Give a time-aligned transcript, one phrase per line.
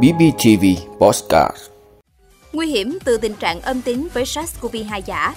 [0.00, 0.64] BBTV
[1.00, 1.56] Postcard
[2.52, 5.34] Nguy hiểm từ tình trạng âm tính với SARS-CoV-2 giả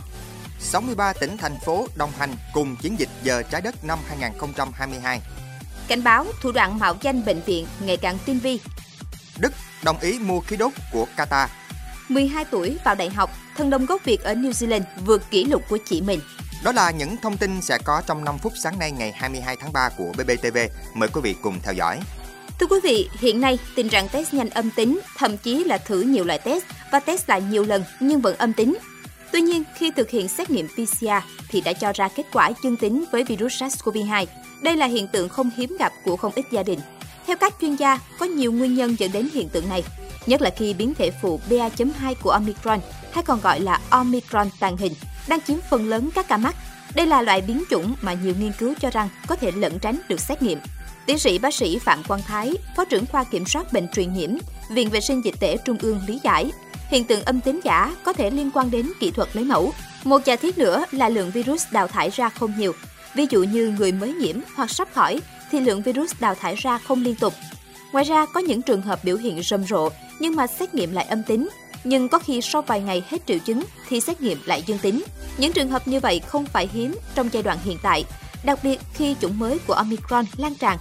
[0.60, 5.22] 63 tỉnh thành phố đồng hành cùng chiến dịch giờ trái đất năm 2022.
[5.88, 8.60] Cảnh báo thủ đoạn mạo danh bệnh viện ngày càng tinh vi
[9.40, 9.54] Đức
[9.84, 11.48] đồng ý mua khí đốt của Qatar.
[12.10, 15.62] 12 tuổi vào đại học, thân đông gốc Việt ở New Zealand vượt kỷ lục
[15.70, 16.20] của chị mình
[16.64, 19.74] Đó là những thông tin sẽ có trong 5 phút sáng nay ngày 22 tháng
[19.74, 20.58] 3 của BBTV.
[20.94, 22.00] Mời quý vị cùng theo dõi.
[22.60, 26.02] Thưa quý vị, hiện nay tình trạng test nhanh âm tính, thậm chí là thử
[26.02, 28.78] nhiều loại test và test lại nhiều lần nhưng vẫn âm tính.
[29.32, 31.08] Tuy nhiên, khi thực hiện xét nghiệm PCR
[31.50, 34.26] thì đã cho ra kết quả dương tính với virus SARS-CoV-2.
[34.62, 36.80] Đây là hiện tượng không hiếm gặp của không ít gia đình.
[37.28, 39.84] Theo các chuyên gia, có nhiều nguyên nhân dẫn đến hiện tượng này,
[40.26, 42.80] nhất là khi biến thể phụ BA.2 của Omicron,
[43.12, 44.94] hay còn gọi là Omicron tàng hình,
[45.28, 46.56] đang chiếm phần lớn các ca mắc.
[46.96, 50.00] Đây là loại biến chủng mà nhiều nghiên cứu cho rằng có thể lẩn tránh
[50.10, 50.60] được xét nghiệm.
[51.06, 54.30] Tiến sĩ bác sĩ Phạm Quang Thái, Phó trưởng khoa kiểm soát bệnh truyền nhiễm,
[54.70, 56.52] Viện Vệ sinh Dịch tễ Trung ương lý giải,
[56.90, 59.74] hiện tượng âm tính giả có thể liên quan đến kỹ thuật lấy mẫu.
[60.04, 62.74] Một giả thiết nữa là lượng virus đào thải ra không nhiều.
[63.16, 66.78] Ví dụ như người mới nhiễm hoặc sắp khỏi thì lượng virus đào thải ra
[66.78, 67.34] không liên tục.
[67.92, 71.06] Ngoài ra có những trường hợp biểu hiện rầm rộ nhưng mà xét nghiệm lại
[71.06, 71.50] âm tính,
[71.86, 75.04] nhưng có khi sau vài ngày hết triệu chứng thì xét nghiệm lại dương tính.
[75.38, 78.06] Những trường hợp như vậy không phải hiếm trong giai đoạn hiện tại,
[78.44, 80.78] đặc biệt khi chủng mới của Omicron lan tràn.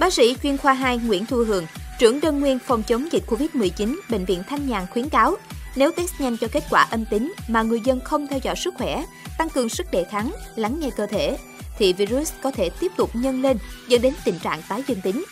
[0.00, 1.66] Bác sĩ chuyên khoa 2 Nguyễn Thu Hường,
[1.98, 5.36] trưởng đơn nguyên phòng chống dịch COVID-19 Bệnh viện Thanh Nhàn khuyến cáo,
[5.76, 8.74] nếu test nhanh cho kết quả âm tính mà người dân không theo dõi sức
[8.78, 9.04] khỏe,
[9.38, 11.38] tăng cường sức đề kháng, lắng nghe cơ thể,
[11.78, 15.24] thì virus có thể tiếp tục nhân lên dẫn đến tình trạng tái dương tính.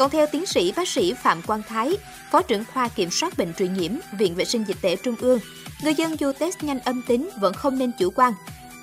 [0.00, 1.96] Còn theo tiến sĩ bác sĩ Phạm Quang Thái,
[2.30, 5.38] Phó trưởng khoa kiểm soát bệnh truyền nhiễm, Viện Vệ sinh Dịch tễ Trung ương,
[5.82, 8.32] người dân dù test nhanh âm tính vẫn không nên chủ quan.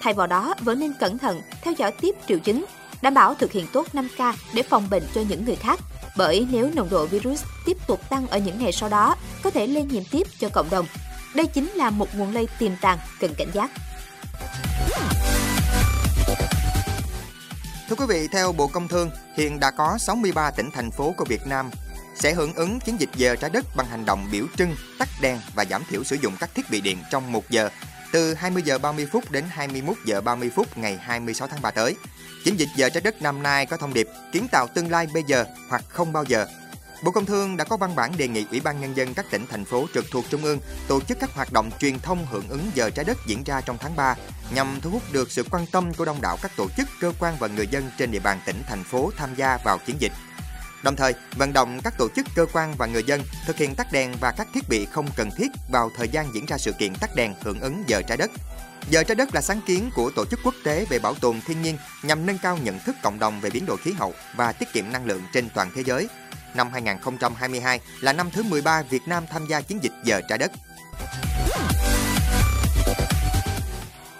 [0.02, 2.66] Thay vào đó, vẫn nên cẩn thận, theo dõi tiếp triệu chứng,
[3.02, 5.80] đảm bảo thực hiện tốt 5K để phòng bệnh cho những người khác.
[6.18, 9.68] Bởi nếu nồng độ virus tiếp tục tăng ở những ngày sau đó, có thể
[9.68, 10.86] lây nhiễm tiếp cho cộng đồng.
[11.36, 13.72] Đây chính là một nguồn lây tiềm tàng cần cảnh giác.
[17.90, 21.25] Thưa quý vị, theo Bộ Công Thương, hiện đã có 63 tỉnh thành phố của
[21.25, 21.70] Việt Nam
[22.16, 25.40] sẽ hưởng ứng chiến dịch giờ trái đất bằng hành động biểu trưng, tắt đèn
[25.56, 27.70] và giảm thiểu sử dụng các thiết bị điện trong 1 giờ
[28.12, 31.96] từ 20 giờ 30 phút đến 21 giờ 30 phút ngày 26 tháng 3 tới.
[32.44, 35.24] Chiến dịch giờ trái đất năm nay có thông điệp kiến tạo tương lai bây
[35.28, 36.46] giờ hoặc không bao giờ.
[37.03, 39.46] Bộ Công Thương đã có văn bản đề nghị Ủy ban Nhân dân các tỉnh,
[39.52, 42.72] thành phố trực thuộc Trung ương tổ chức các hoạt động truyền thông hưởng ứng
[42.74, 44.16] giờ trái đất diễn ra trong tháng 3
[44.53, 47.35] nhằm thu hút được sự quan tâm của đông đảo các tổ chức, cơ quan
[47.40, 50.12] và người dân trên địa bàn tỉnh, thành phố tham gia vào chiến dịch.
[50.84, 53.88] Đồng thời, vận động các tổ chức, cơ quan và người dân thực hiện tắt
[53.91, 56.96] đèn và các thiết bị không cần thiết vào thời gian diễn ra sự kiện
[56.96, 58.31] tắt đèn hưởng ứng giờ trái đất.
[58.90, 61.62] Giờ trái đất là sáng kiến của tổ chức quốc tế về bảo tồn thiên
[61.62, 64.74] nhiên nhằm nâng cao nhận thức cộng đồng về biến đổi khí hậu và tiết
[64.74, 66.08] kiệm năng lượng trên toàn thế giới.
[66.57, 70.51] Năm 2022 là năm thứ 13 Việt Nam tham gia chiến dịch giờ trái đất.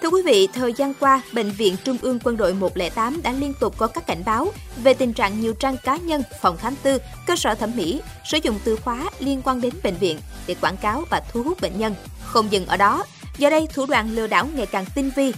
[0.02, 3.54] Thưa quý vị, thời gian qua, Bệnh viện Trung ương Quân đội 108 đã liên
[3.60, 4.52] tục có các cảnh báo
[4.84, 6.98] về tình trạng nhiều trang cá nhân, phòng khám tư,
[7.28, 10.78] cơ sở thẩm mỹ sử dụng từ khóa liên quan đến bệnh viện để quảng
[10.78, 11.96] cáo và thu hút bệnh nhân.
[12.24, 13.06] Không dừng ở đó,
[13.38, 15.34] giờ đây thủ đoạn lừa đảo ngày càng tinh vi.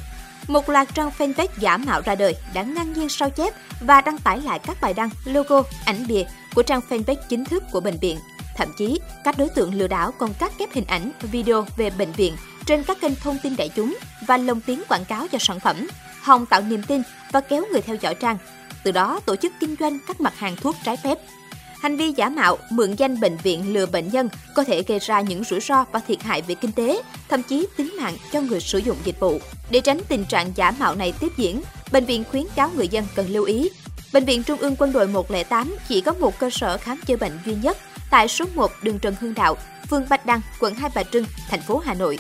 [0.49, 4.17] Một loạt trang fanpage giả mạo ra đời đã ngang nhiên sao chép và đăng
[4.17, 6.23] tải lại các bài đăng, logo, ảnh bìa
[6.55, 8.19] của trang fanpage chính thức của bệnh viện.
[8.55, 12.11] Thậm chí, các đối tượng lừa đảo còn cắt ghép hình ảnh, video về bệnh
[12.11, 15.59] viện trên các kênh thông tin đại chúng và lồng tiếng quảng cáo cho sản
[15.59, 15.87] phẩm,
[16.21, 17.01] hòng tạo niềm tin
[17.31, 18.37] và kéo người theo dõi trang.
[18.83, 21.17] Từ đó tổ chức kinh doanh các mặt hàng thuốc trái phép.
[21.81, 25.21] Hành vi giả mạo, mượn danh bệnh viện lừa bệnh nhân có thể gây ra
[25.21, 28.59] những rủi ro và thiệt hại về kinh tế, thậm chí tính mạng cho người
[28.59, 29.39] sử dụng dịch vụ.
[29.71, 33.05] Để tránh tình trạng giả mạo này tiếp diễn, bệnh viện khuyến cáo người dân
[33.15, 33.69] cần lưu ý.
[34.13, 37.39] Bệnh viện Trung ương Quân đội 108 chỉ có một cơ sở khám chữa bệnh
[37.45, 37.77] duy nhất
[38.11, 39.57] tại số 1 đường Trần Hưng Đạo,
[39.89, 42.17] phường Bạch Đăng, quận Hai Bà Trưng, thành phố Hà Nội.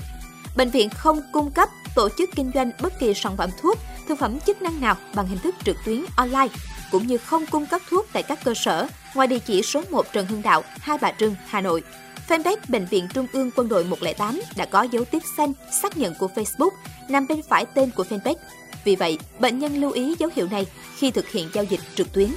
[0.57, 3.77] Bệnh viện không cung cấp tổ chức kinh doanh bất kỳ sản phẩm thuốc,
[4.07, 6.55] thực phẩm chức năng nào bằng hình thức trực tuyến online,
[6.91, 10.05] cũng như không cung cấp thuốc tại các cơ sở ngoài địa chỉ số 1
[10.13, 11.83] Trần Hưng Đạo, Hai Bà Trưng, Hà Nội.
[12.27, 16.15] Fanpage Bệnh viện Trung ương Quân đội 108 đã có dấu tiếp xanh xác nhận
[16.15, 16.69] của Facebook
[17.09, 18.35] nằm bên phải tên của fanpage.
[18.83, 20.67] Vì vậy, bệnh nhân lưu ý dấu hiệu này
[20.97, 22.29] khi thực hiện giao dịch trực tuyến.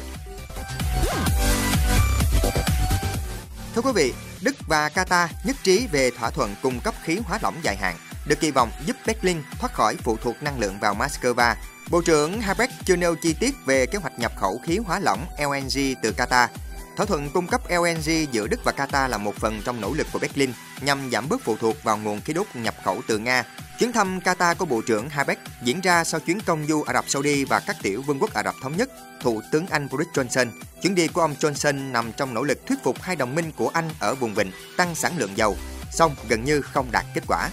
[3.74, 4.12] Thưa quý vị,
[4.42, 7.96] Đức và Qatar nhất trí về thỏa thuận cung cấp khí hóa lỏng dài hạn,
[8.26, 11.54] được kỳ vọng giúp Berlin thoát khỏi phụ thuộc năng lượng vào Moscow.
[11.90, 15.26] Bộ trưởng Habeck chưa nêu chi tiết về kế hoạch nhập khẩu khí hóa lỏng
[15.38, 16.48] LNG từ Qatar.
[16.96, 20.06] Thỏa thuận cung cấp LNG giữa Đức và Qatar là một phần trong nỗ lực
[20.12, 23.44] của Berlin nhằm giảm bớt phụ thuộc vào nguồn khí đốt nhập khẩu từ Nga.
[23.78, 27.08] Chuyến thăm Qatar của Bộ trưởng Habeck diễn ra sau chuyến công du Ả Rập
[27.08, 28.90] Saudi và các tiểu vương quốc Ả Rập Thống Nhất.
[29.20, 30.46] Thủ tướng Anh Boris Johnson,
[30.82, 33.68] chuyến đi của ông Johnson nằm trong nỗ lực thuyết phục hai đồng minh của
[33.68, 35.56] Anh ở vùng vịnh tăng sản lượng dầu,
[35.90, 37.50] song gần như không đạt kết quả.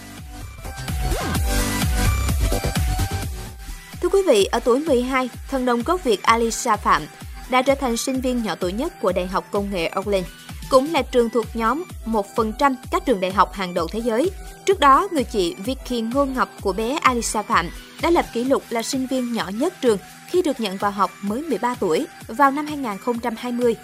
[4.02, 7.06] Thưa quý vị, ở tuổi 12, thần đồng gốc Việt Alisa Phạm
[7.50, 10.26] đã trở thành sinh viên nhỏ tuổi nhất của Đại học Công nghệ Auckland,
[10.70, 14.30] cũng là trường thuộc nhóm 1% các trường đại học hàng đầu thế giới.
[14.66, 17.70] Trước đó, người chị Vicky Ngô Ngọc của bé Alisa Phạm
[18.02, 21.10] đã lập kỷ lục là sinh viên nhỏ nhất trường khi được nhận vào học
[21.22, 23.76] mới 13 tuổi vào năm 2020.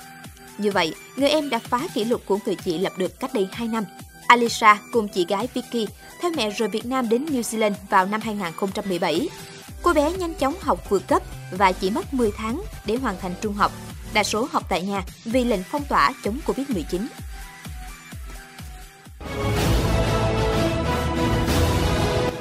[0.58, 3.48] Như vậy, người em đã phá kỷ lục của người chị lập được cách đây
[3.52, 3.84] 2 năm.
[4.26, 5.86] Alisa cùng chị gái Vicky
[6.20, 9.28] theo mẹ rời Việt Nam đến New Zealand vào năm 2017.
[9.86, 13.34] Cô bé nhanh chóng học vượt cấp và chỉ mất 10 tháng để hoàn thành
[13.40, 13.72] trung học,
[14.14, 17.06] đa số học tại nhà vì lệnh phong tỏa chống Covid-19.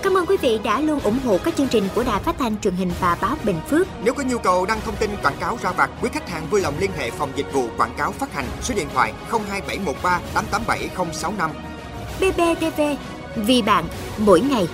[0.03, 2.57] Cảm ơn quý vị đã luôn ủng hộ các chương trình của Đài Phát thanh
[2.61, 3.87] truyền hình và báo Bình Phước.
[4.03, 6.61] Nếu có nhu cầu đăng thông tin quảng cáo ra vặt, quý khách hàng vui
[6.61, 11.51] lòng liên hệ phòng dịch vụ quảng cáo phát hành số điện thoại 02713 887065.
[12.19, 12.81] BBTV,
[13.35, 13.85] vì bạn,
[14.17, 14.67] mỗi ngày.